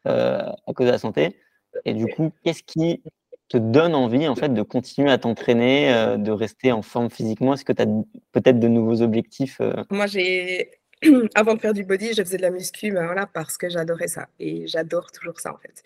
[0.07, 1.37] euh, à cause de la santé.
[1.85, 3.03] Et du coup, qu'est-ce qui
[3.49, 7.55] te donne envie en fait de continuer à t'entraîner, euh, de rester en forme physiquement?
[7.55, 7.87] Est-ce que tu as
[8.33, 9.85] peut-être de nouveaux objectifs euh?
[9.91, 10.71] Moi, j'ai
[11.35, 14.09] avant de faire du body, je faisais de la muscu, ben voilà, parce que j'adorais
[14.09, 15.83] ça et j'adore toujours ça en fait.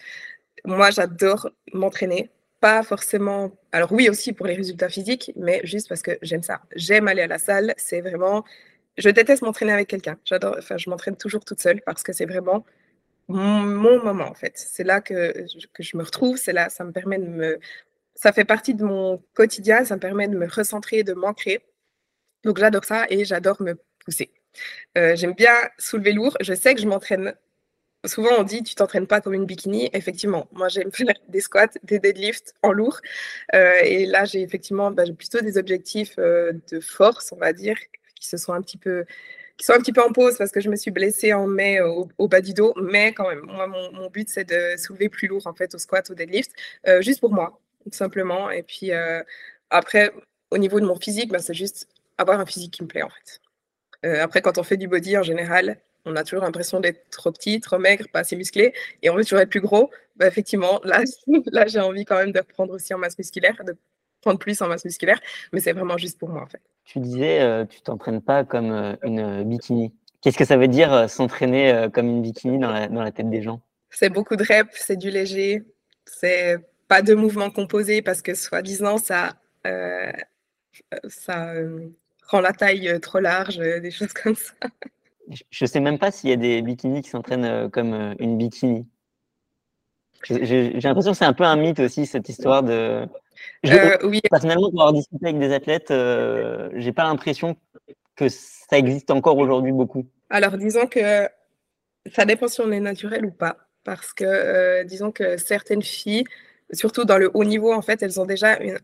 [0.64, 3.50] Moi, j'adore m'entraîner, pas forcément.
[3.72, 6.60] Alors oui aussi pour les résultats physiques, mais juste parce que j'aime ça.
[6.76, 7.74] J'aime aller à la salle.
[7.76, 8.44] C'est vraiment
[8.98, 10.18] je déteste m'entraîner avec quelqu'un.
[10.24, 12.64] J'adore, enfin, je m'entraîne toujours toute seule parce que c'est vraiment
[13.28, 13.62] mon,
[14.02, 14.52] moment en fait.
[14.56, 17.58] C'est là que, que je me retrouve, c'est là, ça me permet de me,
[18.14, 21.64] ça fait partie de mon quotidien, ça me permet de me recentrer, de m'ancrer.
[22.44, 24.32] Donc j'adore ça et j'adore me pousser.
[24.96, 26.36] Euh, J'aime bien soulever lourd.
[26.40, 27.34] Je sais que je m'entraîne.
[28.06, 29.90] Souvent on dit tu t'entraînes pas comme une bikini.
[29.92, 33.00] Effectivement, moi j'aime faire des squats, des deadlifts en lourd.
[33.54, 37.76] Euh, et là j'ai effectivement bah, plutôt des objectifs euh, de force, on va dire,
[38.20, 39.04] qui se sont un petit peu
[39.58, 41.80] qui sont un petit peu en pause parce que je me suis blessée en mai
[41.80, 45.46] au, bas du dos, mais quand même, moi, mon, but, c'est de soulever plus lourd,
[45.46, 46.52] en fait, au squat, au deadlift,
[46.86, 48.50] euh, juste pour moi, tout simplement.
[48.50, 49.20] Et puis, euh,
[49.70, 50.12] après,
[50.52, 53.10] au niveau de mon physique, bah, c'est juste avoir un physique qui me plaît, en
[53.10, 53.40] fait.
[54.06, 57.32] Euh, après, quand on fait du body, en général, on a toujours l'impression d'être trop
[57.32, 59.90] petit, trop maigre, pas assez musclé, et on veut toujours être plus gros.
[60.16, 61.02] Bah, effectivement, là,
[61.46, 63.60] là j'ai envie quand même de reprendre aussi en masse musculaire,
[64.28, 65.20] prendre plus en masse musculaire,
[65.52, 68.72] mais c'est vraiment juste pour moi, en fait tu disais, euh, tu t'entraînes pas comme
[68.72, 69.92] euh, une euh, bikini.
[70.22, 73.28] Qu'est-ce que ça veut dire euh, s'entraîner comme une bikini dans la, dans la tête
[73.28, 73.60] des gens?
[73.90, 75.64] C'est beaucoup de reps, c'est du léger,
[76.06, 76.56] c'est
[76.88, 79.34] pas de mouvements composés parce que soi-disant ça,
[81.08, 81.52] ça
[82.26, 84.54] rend la taille trop large, des choses comme ça.
[85.50, 88.86] Je sais même pas s'il y a des bikinis qui s'entraînent comme une bikini.
[90.24, 93.06] J'ai l'impression que c'est un peu un mythe aussi cette histoire de
[93.64, 94.20] je, euh, oui.
[94.30, 97.56] Personnellement, pour avoir discuté avec des athlètes, euh, j'ai pas l'impression
[98.16, 100.06] que ça existe encore aujourd'hui beaucoup.
[100.30, 101.28] Alors, disons que
[102.12, 103.56] ça dépend si on est naturel ou pas.
[103.84, 106.24] parce que disons que certaines filles,
[106.72, 108.78] surtout dans le haut niveau, en fait, elles ont déjà une,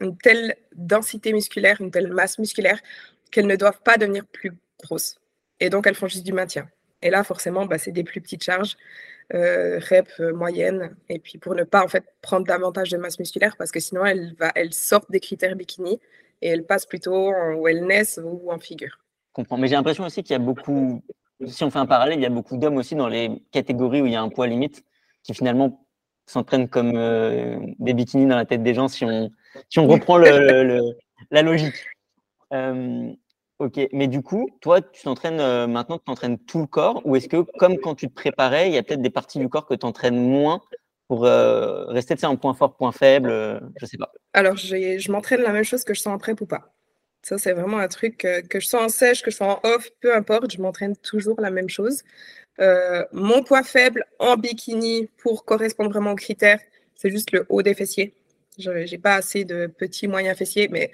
[0.00, 2.78] une telle densité musculaire, une telle masse musculaire
[3.30, 5.16] qu'elles ne doivent pas devenir plus grosses.
[5.60, 6.68] Et donc, elles font juste du maintien.
[7.02, 8.76] Et là, forcément, bah, c'est des plus petites charges,
[9.34, 13.18] euh, rep euh, moyennes, et puis pour ne pas en fait prendre davantage de masse
[13.18, 15.98] musculaire, parce que sinon, elles, va, elles sortent des critères bikini
[16.42, 18.98] et elles passent plutôt en wellness ou en figure.
[19.32, 19.58] Comprends.
[19.58, 21.02] Mais j'ai l'impression aussi qu'il y a beaucoup,
[21.46, 24.06] si on fait un parallèle, il y a beaucoup d'hommes aussi dans les catégories où
[24.06, 24.84] il y a un poids limite
[25.22, 25.86] qui finalement
[26.26, 29.30] s'entraînent comme euh, des bikinis dans la tête des gens si on,
[29.68, 30.96] si on reprend le,
[31.30, 31.74] la logique.
[32.52, 33.12] Euh,
[33.58, 37.16] Ok, mais du coup, toi, tu t'entraînes euh, maintenant, tu t'entraînes tout le corps ou
[37.16, 39.66] est-ce que, comme quand tu te préparais, il y a peut-être des parties du corps
[39.66, 40.60] que tu entraînes moins
[41.08, 44.12] pour euh, rester en point fort, point faible euh, Je sais pas.
[44.34, 46.74] Alors, je m'entraîne la même chose que je sens en prep ou pas.
[47.22, 49.88] Ça, c'est vraiment un truc que je sens en sèche, que je sens en off,
[50.00, 52.02] peu importe, je m'entraîne toujours la même chose.
[53.12, 56.60] mon poids faible en bikini pour correspondre vraiment aux critères,
[56.94, 58.14] c'est juste le haut des fessiers.
[58.58, 60.90] Je n'ai pas assez de petits moyens fessiers, mais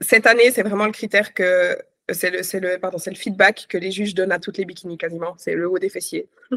[0.00, 1.78] cette année, c'est vraiment le critère que
[2.10, 4.64] c'est le, c'est le, pardon, c'est le feedback que les juges donnent à toutes les
[4.64, 5.34] bikinis quasiment.
[5.38, 6.28] C'est le haut des fessiers.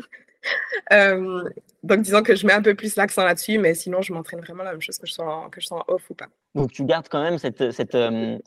[0.93, 1.43] Euh,
[1.83, 4.63] donc, disons que je mets un peu plus l'accent là-dessus, mais sinon, je m'entraîne vraiment
[4.63, 6.27] la même chose que je sois que je sois off ou pas.
[6.55, 8.37] Donc, tu gardes quand même cette, cette, euh,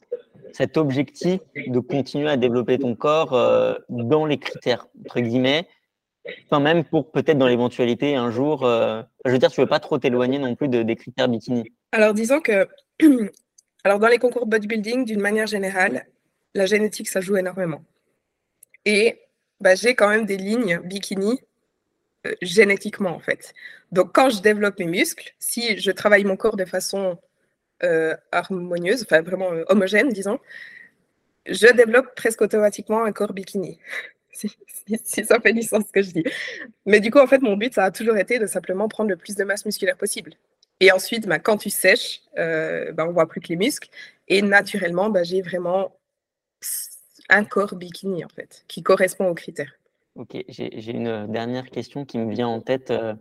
[0.55, 5.69] cet objectif de continuer à développer ton corps euh, dans les critères, entre guillemets,
[6.49, 8.63] quand même pour peut-être dans l'éventualité un jour.
[8.63, 11.65] je veux dire, tu veux pas trop t'éloigner non plus de, des critères bikini.
[11.93, 12.67] Alors, disons que
[13.85, 16.07] Alors, dans les concours de bodybuilding, d'une manière générale,
[16.55, 17.85] la génétique, ça joue énormément.
[18.85, 19.21] Et
[19.61, 21.40] bah, j'ai quand même des lignes bikini
[22.27, 23.55] euh, génétiquement, en fait.
[23.92, 27.18] Donc, quand je développe mes muscles, si je travaille mon corps de façon
[27.85, 30.38] euh, harmonieuse, enfin vraiment euh, homogène, disons,
[31.47, 33.79] je développe presque automatiquement un corps bikini.
[34.33, 34.57] si,
[35.05, 36.25] si, ça fait du sens ce que je dis.
[36.87, 39.16] Mais du coup, en fait, mon but, ça a toujours été de simplement prendre le
[39.16, 40.35] plus de masse musculaire possible.
[40.83, 43.88] Et ensuite, bah, quand tu sèches, euh, bah, on voit plus que les muscles.
[44.27, 45.97] Et naturellement, bah, j'ai vraiment
[47.29, 49.73] un corps bikini, en fait, qui correspond aux critères.
[50.16, 52.90] Ok, j'ai une dernière question qui me vient en tête.
[52.90, 53.14] Euh,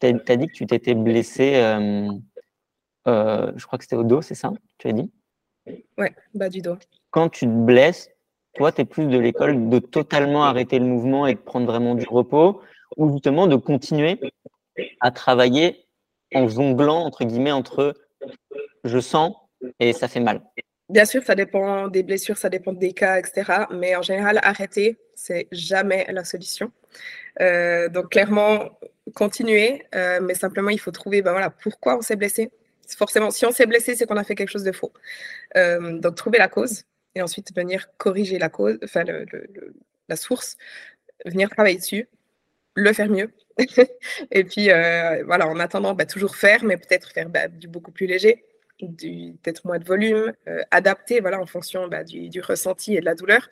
[0.00, 4.36] tu as, dit que tu t'étais blessé, euh, je crois que c'était au dos, c'est
[4.36, 5.10] ça Tu as dit?
[5.98, 6.76] Ouais, bas du dos.
[7.10, 8.08] Quand tu te blesses,
[8.54, 11.96] toi, tu es plus de l'école de totalement arrêter le mouvement et de prendre vraiment
[11.96, 12.62] du repos,
[12.96, 14.20] ou justement de continuer
[15.00, 15.86] à travailler
[16.34, 17.94] en jonglant, entre guillemets, entre
[18.84, 19.34] je sens
[19.78, 20.40] et ça fait mal
[20.88, 23.66] Bien sûr, ça dépend des blessures, ça dépend des cas, etc.
[23.70, 26.72] Mais en général, arrêter, c'est jamais la solution.
[27.40, 28.70] Euh, donc clairement,
[29.14, 32.50] continuer, euh, mais simplement, il faut trouver ben voilà, pourquoi on s'est blessé.
[32.98, 34.92] Forcément, si on s'est blessé, c'est qu'on a fait quelque chose de faux.
[35.56, 36.82] Euh, donc trouver la cause
[37.14, 39.04] et ensuite venir corriger la cause, enfin
[40.08, 40.56] la source,
[41.24, 42.08] venir travailler dessus,
[42.74, 43.30] le faire mieux.
[44.30, 47.92] et puis, euh, voilà, en attendant, bah, toujours faire, mais peut-être faire bah, du beaucoup
[47.92, 48.44] plus léger,
[48.78, 53.14] peut-être moins de volume, euh, adapter voilà, en fonction bah, du, ressenti et de la
[53.14, 53.48] douleur,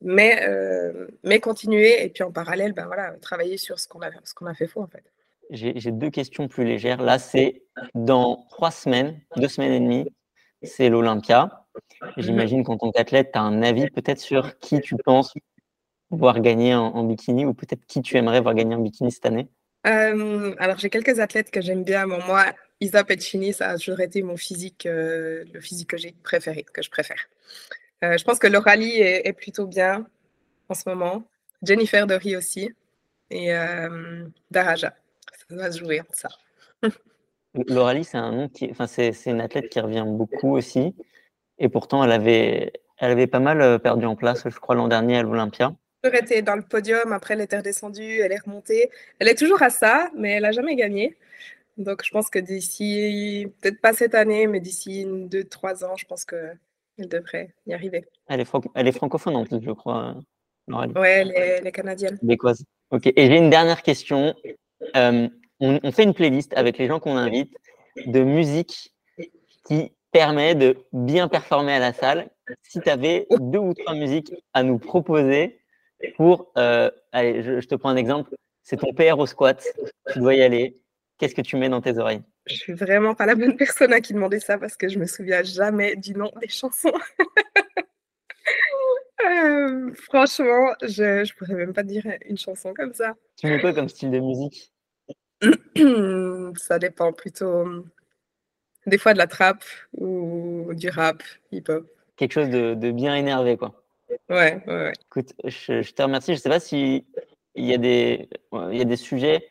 [0.00, 4.46] mais, euh, mais continuer et puis en parallèle, voilà, travailler sur ce qu'on a, qu'on
[4.46, 5.04] a fait faux en fait.
[5.50, 7.02] J'ai deux questions plus légères.
[7.02, 7.62] Là, c'est
[7.96, 10.08] dans trois semaines, deux semaines et demie,
[10.62, 11.66] c'est l'Olympia.
[12.16, 15.34] J'imagine qu'en tant qu'athlète, tu as un avis peut-être sur qui tu penses
[16.10, 19.48] voir gagner en, bikini ou peut-être qui tu aimerais voir gagner en bikini cette année?
[19.86, 22.06] Euh, Alors, j'ai quelques athlètes que j'aime bien.
[22.06, 22.46] moi,
[22.80, 26.82] Isa Peccini, ça a toujours été mon physique, euh, le physique que j'ai préféré, que
[26.82, 27.28] je préfère.
[28.04, 30.06] Euh, je pense que Lauralie est, est, plutôt bien
[30.68, 31.24] en ce moment.
[31.62, 32.70] Jennifer Dory aussi.
[33.32, 33.52] Et
[34.50, 34.92] Daraja.
[35.48, 36.28] Ça va se jouer ça.
[37.68, 40.96] Lauralie, c'est un nom qui, enfin, c'est une athlète qui revient beaucoup aussi.
[41.58, 45.18] Et pourtant, elle avait, elle avait pas mal perdu en place, je crois, l'an dernier
[45.18, 45.72] à l'Olympia
[46.08, 48.90] été dans le podium, après elle était redescendue, elle est remontée.
[49.18, 51.16] Elle est toujours à ça, mais elle n'a jamais gagné.
[51.76, 56.04] Donc je pense que d'ici, peut-être pas cette année, mais d'ici deux, trois ans, je
[56.04, 56.58] pense qu'elle
[56.98, 58.04] devrait y arriver.
[58.28, 60.16] Elle est, elle est francophone en plus, je crois.
[60.68, 62.18] Oui, elle, elle, est canadienne.
[62.90, 64.34] Ok, et j'ai une dernière question.
[64.96, 67.52] Euh, on, on, fait une playlist avec les gens qu'on invite
[68.06, 68.94] de musique
[69.66, 72.30] qui permet de bien performer à la salle.
[72.62, 75.59] Si tu avais deux ou trois musiques à nous proposer,
[76.16, 79.64] pour, euh, allez, je, te prends un exemple, c'est ton PR au squat,
[80.12, 80.78] tu dois y aller,
[81.18, 82.22] qu'est-ce que tu mets dans tes oreilles?
[82.46, 85.06] Je suis vraiment pas la bonne personne à qui demander ça parce que je me
[85.06, 86.92] souviens jamais du nom des chansons.
[89.22, 93.14] Euh, franchement, je, je pourrais même pas dire une chanson comme ça.
[93.36, 94.72] Tu mets quoi comme style de musique?
[96.58, 97.84] Ça dépend plutôt
[98.86, 101.86] des fois de la trap ou du rap, hip-hop.
[102.16, 103.82] Quelque chose de, de bien énervé, quoi.
[104.28, 106.32] Ouais, ouais, Écoute, je, te remercie.
[106.32, 107.04] Je ne sais pas s'il
[107.54, 109.48] y, a des, il y a des sujets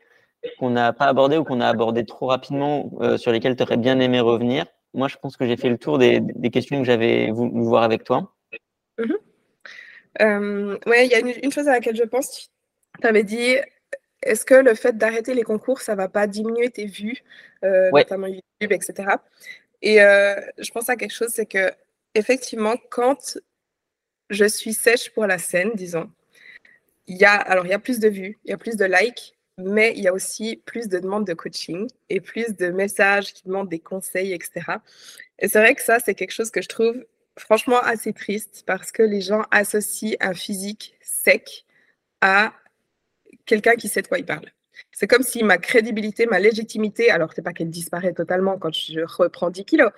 [0.57, 3.99] qu'on n'a pas abordé ou qu'on a abordé trop rapidement, sur lesquels tu aurais bien
[3.99, 7.63] aimé revenir Moi, je pense que j'ai fait le tour des, questions que j'avais voulu
[7.63, 8.33] voir avec toi.
[8.97, 9.17] Mm-hmm.
[10.21, 12.49] Euh, oui, il y a une, chose à laquelle je pense.
[13.01, 13.55] Tu avais dit,
[14.23, 17.23] est-ce que le fait d'arrêter les concours, ça va pas diminuer tes vues,
[17.63, 19.15] euh, notamment YouTube, etc.
[19.81, 21.71] Et euh, je pense à quelque chose, c'est que
[22.15, 23.37] effectivement, quand
[24.29, 26.09] je suis sèche pour la scène, disons,
[27.07, 28.85] il y a, alors il y a plus de vues, il y a plus de
[28.85, 33.33] likes, mais il y a aussi plus de demandes de coaching et plus de messages
[33.33, 34.77] qui demandent des conseils, etc.
[35.39, 37.05] Et c'est vrai que ça, c'est quelque chose que je trouve
[37.37, 41.65] franchement assez triste parce que les gens associent un physique sec
[42.21, 42.53] à
[43.45, 44.45] quelqu'un qui sait de quoi il parle.
[44.91, 49.01] C'est comme si ma crédibilité, ma légitimité, alors c'est pas qu'elle disparaît totalement quand je
[49.01, 49.91] reprends 10 kilos,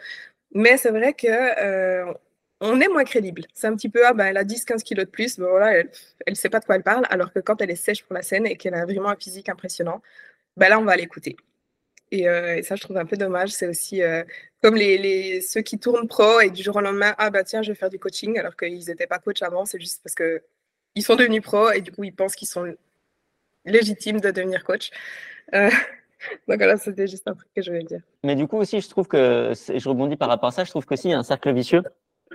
[0.54, 2.14] mais c'est vrai que euh,
[2.62, 3.44] on est moins crédible.
[3.54, 5.90] C'est un petit peu, ah ben, elle a 10-15 kilos de plus, ben voilà, elle
[6.30, 8.22] ne sait pas de quoi elle parle, alors que quand elle est sèche pour la
[8.22, 10.02] scène et qu'elle a vraiment un physique impressionnant,
[10.58, 11.36] ben là, on va l'écouter.
[12.14, 13.50] Euh, et, ça, je trouve un peu dommage.
[13.50, 14.24] C'est aussi euh,
[14.62, 17.72] comme les, ceux qui tournent pro et du jour au lendemain, ah bah tiens, je
[17.72, 19.66] vais faire du coaching, alors qu'ils n'étaient pas coach avant.
[19.66, 22.74] C'est juste parce qu'ils sont devenus pro et du coup, ils pensent qu'ils sont
[23.66, 24.92] légitimes de devenir coach.
[25.56, 25.70] Euh,
[26.48, 28.02] donc voilà, c'était juste un truc que je voulais dire.
[28.24, 30.86] Mais du coup aussi, je trouve que, je rebondis par rapport à ça, je trouve
[30.86, 31.82] qu'aussi il y a un cercle vicieux.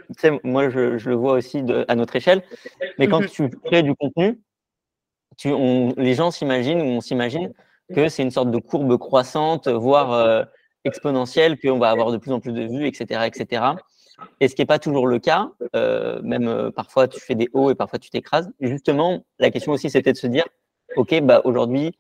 [0.09, 2.43] Tu sais, moi, je, le vois aussi à notre échelle.
[2.99, 3.29] Mais quand mhm.
[3.29, 4.41] tu crées du contenu,
[5.37, 5.53] tu,
[5.97, 7.53] les gens s'imaginent ou on s'imagine
[7.95, 10.45] que c'est une sorte de courbe croissante, voire euh,
[10.85, 13.27] exponentielle, qu'on va avoir de plus en plus de vues, etc.
[13.27, 13.63] etc.
[14.41, 17.49] Et ce qui n'est pas toujours le cas, euh, même euh, parfois tu fais des
[17.53, 18.51] hauts et parfois tu t'écrases.
[18.61, 20.45] Justement, la question aussi, c'était de se dire,
[20.97, 21.99] OK, bah, aujourd'hui,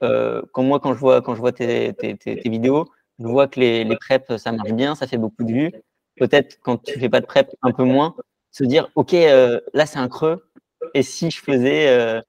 [0.00, 2.86] quand moi, quand je vois, quand je vois tes, tes, tes, vidéos,
[3.18, 3.96] je vois que les, les
[4.38, 5.72] ça marche bien, ça fait beaucoup de vues.
[6.18, 8.14] Peut-être quand tu fais pas de prep, un peu moins.
[8.50, 10.44] Se dire, OK, là, c'est un creux.
[10.94, 12.22] Et si je faisais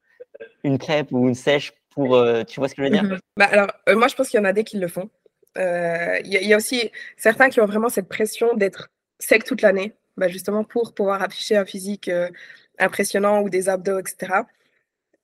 [0.64, 3.04] une prep ou une sèche euh, tu vois ce que je veux dire?
[3.04, 3.20] Mhm.
[3.38, 5.10] bah, Alors, euh, moi, je pense qu'il y en a des qui le font.
[5.58, 9.94] Euh, il y, a aussi certains qui ont vraiment cette pression d'être sec toute l'année,
[10.16, 12.10] bah, justement pour pouvoir afficher un physique
[12.78, 14.44] impressionnant ou des abdos, etc.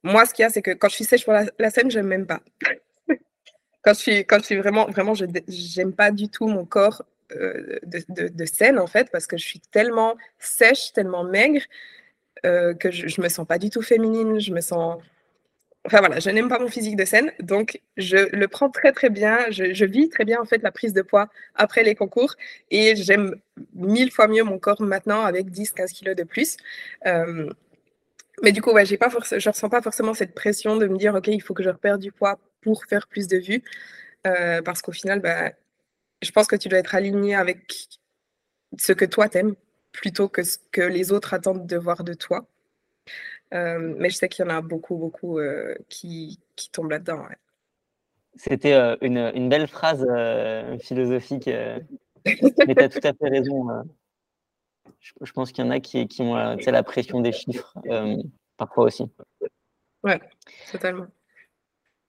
[0.04, 2.00] Moi, ce qu'il y a, c'est que quand je suis sèche pour la, scène, je
[2.00, 2.42] n'aime même pas.
[3.84, 7.04] quand, je suis, quand je suis vraiment, vraiment, je n'aime pas du tout mon corps
[7.32, 11.62] de, scène, en fait, parce que je suis tellement sèche, tellement maigre,
[12.44, 15.02] que je ne me sens pas du tout féminine, je me sens
[15.86, 19.12] Enfin voilà, je n'aime pas mon physique de scène, donc je le prends très très
[19.12, 19.38] bien.
[19.52, 22.36] Je, vis très bien en fait la prise de poids après les concours
[22.72, 23.36] et j'aime
[23.76, 26.58] mille fois mieux mon corps maintenant avec 10-15 kilos de plus.
[27.06, 27.52] Euh,
[28.42, 31.14] mais du coup, ouais, j'ai pas je ressens pas forcément cette pression de me dire
[31.14, 33.64] ok, il faut que je repère du poids pour faire plus de vues,
[34.26, 35.52] euh, parce qu'au final, bah,
[36.26, 37.74] je pense que tu dois être aligné avec
[38.78, 39.56] ce que toi t'aimes
[39.92, 42.46] plutôt que ce que les autres attendent de voir de toi.
[43.54, 47.24] Euh, mais je sais qu'il y en a beaucoup, beaucoup euh, qui, qui, tombent là-dedans.
[48.36, 50.06] C'était euh, une, une, belle phrase
[50.82, 51.46] philosophique,
[52.26, 53.68] mais tu as tout à fait raison.
[55.00, 57.74] Je, pense qu'il y en a qui, qui ont la pression des chiffres,
[58.58, 59.06] parfois aussi.
[60.04, 60.20] Ouais,
[60.72, 61.08] totalement.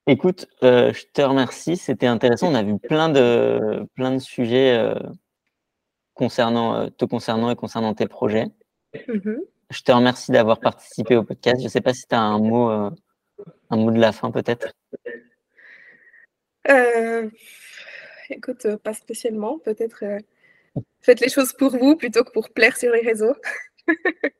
[0.07, 2.51] Écoute, je te remercie, c'était intéressant.
[2.51, 4.95] On a vu plein de, plein de sujets
[6.15, 8.47] concernant, te concernant et concernant tes projets.
[8.95, 9.39] Mm-hmm.
[9.71, 11.59] Je te remercie d'avoir participé au podcast.
[11.61, 12.91] Je ne sais pas si tu as un mot, euh,
[13.71, 14.73] un mot de la fin peut-être.
[16.69, 17.29] Euh,
[18.31, 19.59] écoute, euh, pas spécialement.
[19.59, 20.05] Peut-être
[21.01, 23.35] faites les choses pour vous plutôt que pour plaire sur les réseaux.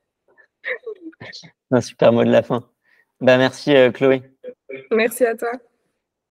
[1.71, 2.69] un super mot de la fin.
[3.19, 4.21] Bah, merci Chloé.
[4.91, 5.51] Merci à toi.